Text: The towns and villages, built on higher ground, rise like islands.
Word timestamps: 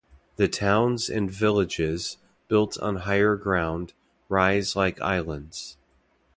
The 0.37 0.47
towns 0.47 1.11
and 1.11 1.29
villages, 1.29 2.17
built 2.47 2.75
on 2.79 2.95
higher 3.05 3.35
ground, 3.35 3.93
rise 4.29 4.75
like 4.75 4.99
islands. 4.99 5.77